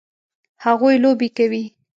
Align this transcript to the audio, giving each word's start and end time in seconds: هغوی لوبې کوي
هغوی 0.63 0.95
لوبې 1.03 1.27
کوي 1.37 1.63